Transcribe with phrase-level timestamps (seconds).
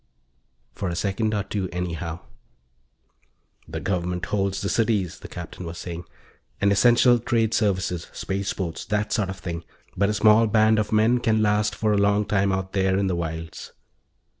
[0.73, 2.21] For a second or two, anyhow.
[3.67, 6.05] "The Government holds the cities," the Captain was saying,
[6.59, 9.63] "and essential trade services spaceports, that sort of thing.
[9.95, 13.05] But a small band of men can last for a long time out there in
[13.05, 13.73] the wilds."